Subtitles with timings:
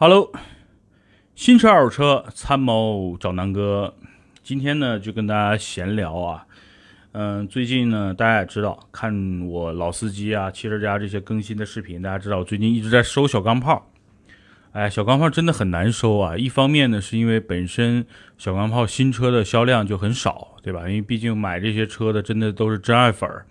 [0.00, 0.30] Hello，
[1.34, 3.96] 新车二手车参谋找南哥，
[4.44, 6.46] 今天呢就跟大家闲聊啊。
[7.10, 13.90] 嗯，最近呢大家也知道，看我老司机啊、汽车家这些更新的视频，大家知道我最近一直在收小钢炮。
[14.70, 16.36] 哎，小钢炮真的很难收啊！
[16.36, 18.06] 一方面呢，是因为本身
[18.36, 20.82] 小钢炮新车的销量就很少，对吧？
[20.82, 23.44] 因为毕竟买这些车的真的都是真爱粉儿。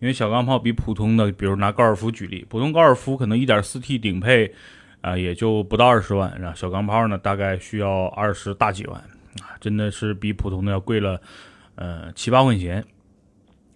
[0.00, 4.54] 因为小钢炮比普通的，比如拿高尔夫举例，普通高尔夫可能 1.4T 顶配
[5.00, 9.00] 啊也就不到二十万，然后小钢炮呢大概需要二十大几万
[9.40, 11.20] 啊，真的是比普通的要贵了
[11.74, 12.84] 呃七八块钱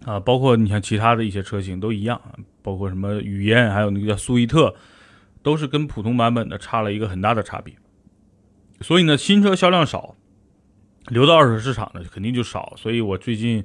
[0.05, 0.19] 啊。
[0.19, 2.21] 包括你像其他的一些车型都一样，
[2.61, 4.75] 包括什么雨燕，还有那个叫苏伊特。
[5.45, 7.71] 都是跟普通版本的差了一个很大的差别，
[8.81, 10.15] 所以呢，新车销量少，
[11.09, 12.73] 流到二手市场的肯定就少。
[12.77, 13.63] 所以我最近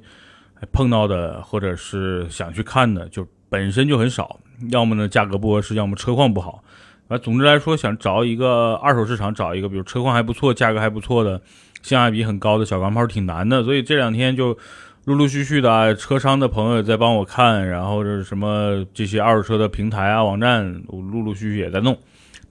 [0.71, 6.63] 碰到的或者是想去看的，就本身就很少，要么呢价格不合适，要么车况不好。
[7.11, 11.39] 啊，总之来说，想找一个二手市场找一个，比如车况还不错、价格还不错的、
[11.81, 13.63] 性价比很高的小钢炮，挺难的。
[13.63, 14.57] 所以这两天就。
[15.05, 21.97] 陆陆续续的啊车商的朋友在帮我看，然后这什么这些二手车的平台啊网站，我陆陆续续也在弄，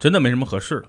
[0.00, 0.86] 真的没什么合适的。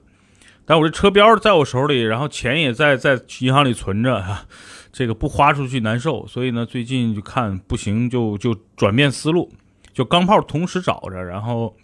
[0.65, 4.43] 但我这车标在我手里，然后钱也在在银行里存着，哈，
[4.91, 6.25] 这个不花出去难受。
[6.25, 9.47] 所以呢，最近就看不行，就就转变思路，
[9.93, 11.75] 就钢炮同时找着，然后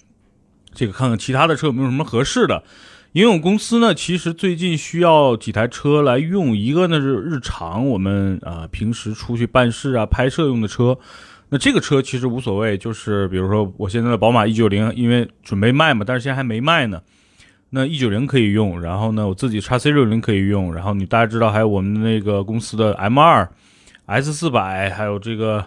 [0.77, 2.63] 这个看看其他的车有没有什么合适的。
[3.13, 10.99] 因为我公司呢，其实最近需要几台车来用，一个呢是日常我们啊平时出去办事啊拍摄用的车，
[11.49, 17.01] 那这个车其实无所谓，就是比如说我现在的宝马一九零，因为准备卖嘛，但是现在还没卖呢，
[17.71, 23.49] 那一九零可以用，然后呢我自己叉 C 六零可以用，然后你大家知道还有我们那个公司的 M 二、
[24.05, 25.65] S 四百，还有这个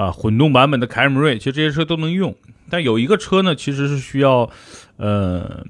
[0.00, 2.34] 啊混动版本的凯美瑞，其实这些车都能用，
[2.68, 4.48] 但有一个车呢其实是需要，
[4.96, 5.64] 呃。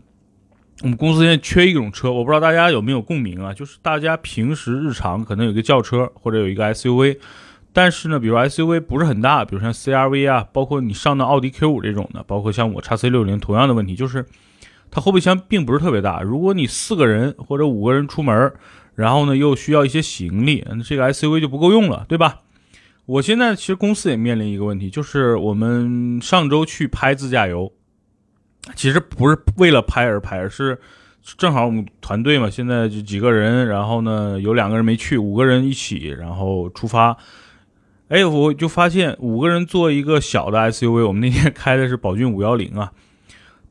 [0.82, 3.52] 我们公司现在缺一种车，我不知道大家有没有共鸣啊？
[3.52, 7.18] 就是大家平时日常可能有个轿车或者有一个 SUV，
[7.70, 14.24] 但是呢，比如 SUV 不是很大，比如像 CRV 啊，包括你上的奥迪 Q5 这种的，包括像我叉 C60，同样的问题就是
[14.90, 16.22] 它后备箱并不是特别大。
[16.22, 18.50] 如果你四个人或者五个人出门，
[18.94, 22.38] 然后呢又需要一些行李，这个 SUV 就不够用了，对吧？
[23.10, 27.72] 我现在其实公司也面临一个问题，就是我们上周去拍自驾游。
[28.76, 30.78] 其实不是为了拍而拍，而是
[31.36, 37.16] 正好我们团队嘛，现在就几个人，然后呢有两个人没去，五个人一起，然后出发。
[38.10, 42.92] 哎，我就发现五个人坐一个小的 SUV，我们那天 开的是宝骏五幺零啊，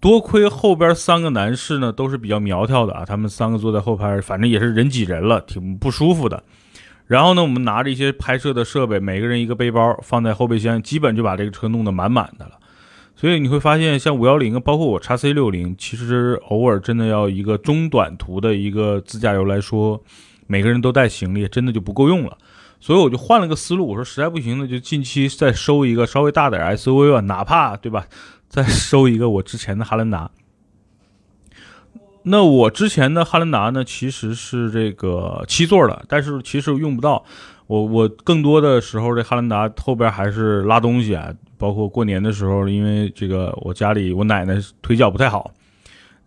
[0.01, 6.43] 多亏后边三个男士呢都是比较苗条的啊，他们三个坐在后排，反正也是人挤人了，挺不舒服的。
[7.09, 12.51] 然后呢，我们拿着一些拍摄的设备，每个人一个背包放在后备箱，基本就把这个车弄得满满的了。
[13.15, 19.99] 所以你会发现，像五幺零，包括我叉 C 六零，其实偶尔真的要一个中短途的一个自驾游来说，
[20.45, 22.37] 每个人都带行李，真的就不够用了。
[22.79, 28.05] 所以我就换了个思路，我说实在不行呢，就近期再收一个稍微大点 SUV 吧，哪怕对吧，
[28.47, 30.29] 再收一个我之前的哈兰达。
[32.31, 37.25] 那我之前的汉兰达呢，其实是这个七座的，但是其实用不到。
[37.65, 45.51] 我我更多的时候，这汉兰达后边还是拉东西啊，包括过年的时候，因为这个我家里我奶奶腿脚不太好，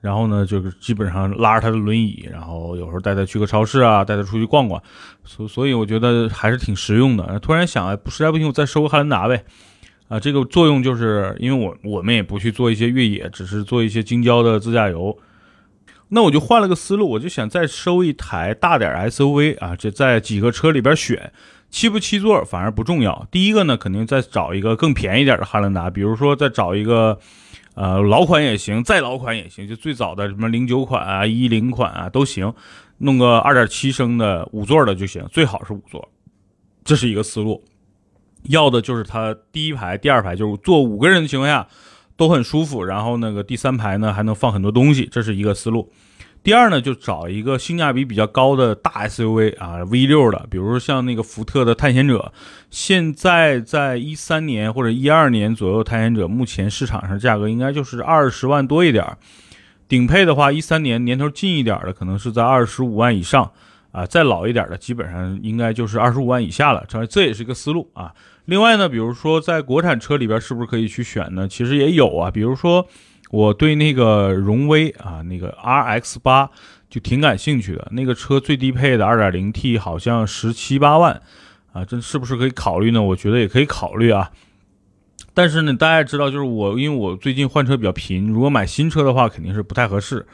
[0.00, 4.82] 然后呢，就是基本上拉着她的轮椅，然后有时候带她去个超市啊，带她出去逛逛，
[5.24, 7.38] 所所以我觉得还是挺实用的。
[7.38, 9.44] 突然想，哎，实在不行，我再收个汉兰达呗。
[10.08, 15.16] 啊，这个作用就是因为我我们也不去做一些越野，只是做一些京郊的自驾游。
[16.14, 21.32] 那我就换了个思路，我就想再收一台大点 SUV 啊，这在几个车里边选，
[21.70, 23.26] 七不七座反而不重要。
[23.30, 27.18] 第一个呢，肯定再找一个更便宜点的汉兰达，比如说再找一个，
[27.76, 32.52] 呃，老款也行，再老款也行，就最早的什么零九款啊、一零款啊都行，
[32.98, 36.06] 弄个二点七升的五座的就行，最好是五座，
[36.84, 37.64] 这是一个思路。
[38.50, 41.66] 要的就是它第一排、第二排就是坐五个人的情况下。
[42.16, 45.92] 都很舒服，然后那个第三排呢还能放很多东西，这是一个思路。
[46.44, 52.32] 第二呢，就找一个性价比比较高的大 SUV 啊，V 六的，比如像那个福特的探险者，
[52.68, 59.06] 现在在一三年或者一二年左右，探险者目前市场上价格应该就是二十万多一点
[59.86, 63.48] 顶配的话，一三年年头近一点的可能是在二十五万以上
[63.92, 68.12] 啊，再老一点的基本上应该就是二十五万以下了，这这也是一个思路啊。
[68.52, 71.48] 另外呢，比如说在国产车里边是不是可以去选呢？
[71.48, 72.86] 其实也有啊，比如说
[73.30, 76.50] 我对那个荣威啊，那个 RX 八
[76.90, 77.88] 就挺感兴趣的。
[77.92, 81.18] 那个车最低配的 2.0T 好像十七八万
[81.72, 83.02] 啊，这是不是可以考虑呢？
[83.02, 84.30] 我觉得也可以考虑啊。
[85.32, 90.26] 但是呢，大家知道，就是我因为我最近换车比较频，如果买新车的话肯定是不太合适。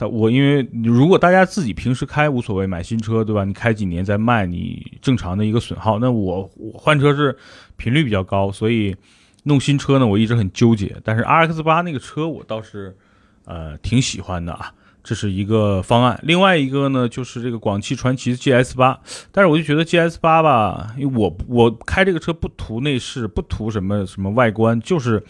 [0.00, 3.44] 但我因为如果大家自己平时开无所谓，买新车对吧？
[3.44, 5.98] 你开几年再卖，你正常的一个损耗。
[5.98, 7.36] 那我我换车是
[7.76, 8.96] 频率比较高，所以
[9.42, 10.96] 弄新车呢，我一直很纠结。
[11.04, 12.96] 但是 RX 八那个车我倒是
[13.44, 14.72] 呃挺喜欢的啊。
[15.02, 19.00] 这是一个方案，另外一个呢，就是这个广汽传祺 GS 八，
[19.32, 25.24] 但是我就觉得 GS 八吧，因为我我开这个车不图内饰，不图什么什么外观，就是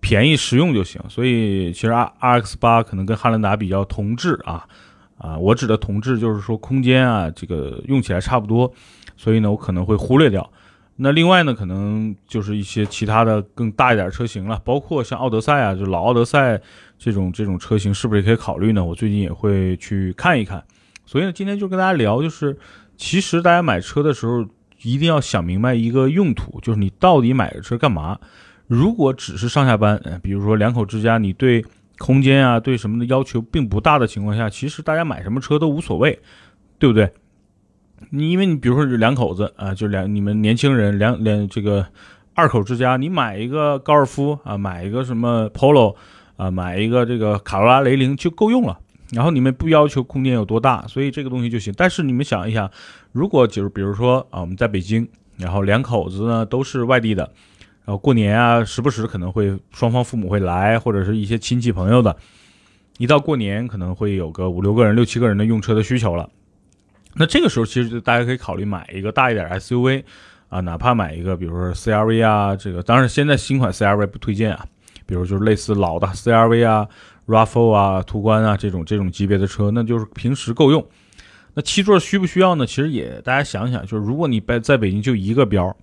[0.00, 4.66] 便宜实用就行，所以其实 R RX 八可能跟汉兰达比较同质啊
[5.16, 8.72] 啊，我指的同质就是说空间啊，这个用起来差不多，
[9.16, 10.48] 所以呢，我可能会忽略掉。
[11.00, 16.60] 那另外呢，可能就是一些其他的更大一点车型了，包括像奥德赛啊，就老奥德赛
[16.98, 18.84] 这种这种车型，是不是也可以考虑呢？
[18.84, 20.64] 我最近也会去看一看。
[21.06, 22.56] 所以呢，今天就跟大家聊，就是
[22.96, 24.44] 其实大家买车的时候
[24.82, 28.18] 一定要想明白一个用途，就是你到底买个车干嘛？
[28.68, 31.64] 如果只是上下班，比如说两口之家，你对
[31.98, 36.16] 空间啊、对什么的要求并不大的情况下，其实大家买什么车都无所谓，
[36.78, 37.10] 对不对？
[38.10, 41.84] 你因为你比如说两口子啊，就两你们年轻人两两这个
[42.34, 45.96] 二口之家，你买一个高尔夫啊，买一个什么 Polo
[46.36, 48.78] 啊，买一个这个卡罗拉雷凌就够用了。
[49.10, 51.72] 然后你们不要求空间有多大，所以这个东西就行。
[51.76, 52.70] 但是你们想一想，
[53.10, 57.32] 如果就是比如说啊，我们在北京，然后两口子呢都是外地的，
[57.88, 62.14] 然后过年啊，时不时可能会双方父母会来，或者是一些亲戚朋友的，
[62.98, 66.28] 一到过年可能会有个五六个人、六七个人的用车的需求了。
[67.14, 70.04] 那这个时候，其实大家可以考虑买一个大一点 SUV，
[70.50, 74.66] 啊，哪怕买一个，比如说 CRV 啊，这个当然现在新款 CRV 不推荐啊，
[75.06, 76.86] 比如就是类似老的 CRV 啊、
[77.26, 80.86] RAV4 啊、途观啊这种这种级别的车，那就是平时够用。
[81.54, 82.66] 那七座需不需要呢？
[82.66, 85.74] 其实也大家想想，就是如果你在在北京就一个标，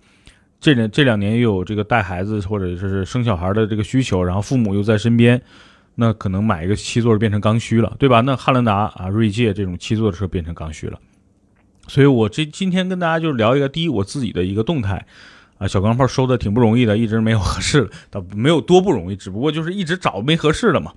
[0.60, 5.40] 这两这两年又有这个带孩子或者是生小孩的这个需求，然后父母又在身边。
[5.98, 8.20] 那可能买一个七座变成刚需了，对吧？
[8.20, 10.98] 那汉兰达啊、锐界这种七座的车变成刚需了。
[11.88, 15.06] 所以，我这今天跟大家就聊一个第一我自己的一个动态，
[15.56, 20.92] 啊，小钢炮收的挺不容易的，一直没有合适的，没有多不容易，只不过就是一直找没合适的嘛，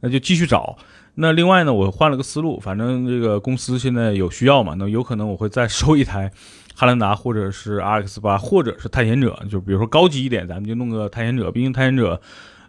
[0.00, 0.76] 那就继续找。
[1.14, 6.30] 那另外呢，我换了个思路，反正这个公司现在有需要嘛，那有可能我会再收一台
[6.74, 11.50] 汉兰达，或者是 RX 八，或者是探险者，就比如说高级一点，咱们就弄个探险者。
[11.50, 12.20] 毕竟探险者，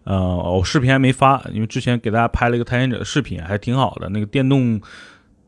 [0.03, 4.81] 呃，我视频还没发，因为之前给大家拍了一个探险者的视频，还挺好的，那个电动。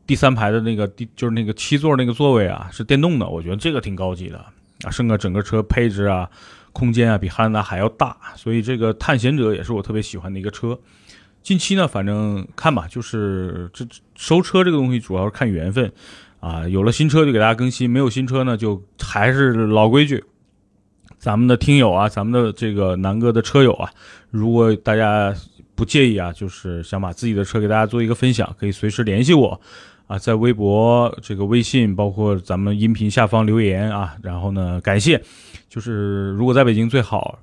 [0.06, 4.38] 第三排的那个第就是那个七座那个座位啊，是电动的，我觉得这个挺高级的
[4.84, 6.30] 啊，剩个整个车配置啊、
[6.72, 10.78] 空间啊，比汉兰达还要大，所以这个探险者也是我特别喜欢的一个车。
[11.46, 15.92] 近期呢，反正看吧，就是这收车这个东西主要是看缘分
[16.40, 20.24] 啊，有了新车就给大家更新，没有新车呢就还是老规矩。
[21.20, 23.88] 咱们的听友啊，咱们的这个南哥的车友啊，
[24.32, 25.32] 如果大家
[25.76, 29.60] 不介意啊，就是想把自己的车给大家做一个分享，可以随时联系我。
[30.08, 35.22] 啊，在微博、这个微信，包括咱们音频下方留言啊，然后呢，感谢，
[35.68, 37.38] 就是如果在北京最好，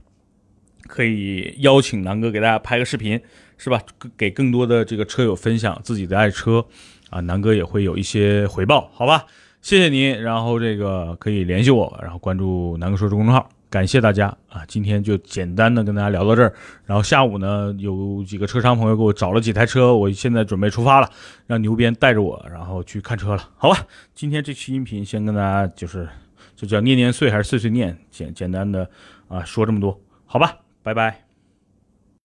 [0.87, 3.19] 可以邀请南哥给大家拍个视频，
[3.57, 3.81] 是吧？
[4.17, 6.65] 给更多的这个车友分享自己的爱车，
[7.09, 9.25] 啊，南哥也会有一些回报，好吧？
[9.61, 13.49] 谢谢您，然后这个可以联系我，然后关注南哥说车公众号。
[13.69, 14.63] 感谢大家啊！
[14.67, 16.53] 今天就简单的跟大家聊到这儿，
[16.85, 21.09] 然后下午呢有几个车商朋友给我找了几台车，我现在准备出发了，
[21.47, 23.49] 让牛鞭带着我，然后去看车了。
[23.57, 26.07] 好吧，今天这期音频先跟大家就是，
[26.55, 27.97] 这叫念念碎还是碎碎念？
[28.11, 28.87] 简简单的
[29.27, 31.22] 啊说这么多，好吧，拜拜。